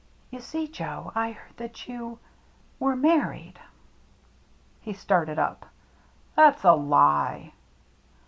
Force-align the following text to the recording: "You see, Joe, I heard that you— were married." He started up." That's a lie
"You 0.31 0.39
see, 0.39 0.67
Joe, 0.67 1.11
I 1.13 1.33
heard 1.33 1.57
that 1.57 1.87
you— 1.87 2.17
were 2.79 2.95
married." 2.95 3.59
He 4.79 4.93
started 4.93 5.37
up." 5.37 5.67
That's 6.35 6.63
a 6.63 6.73
lie 6.73 7.53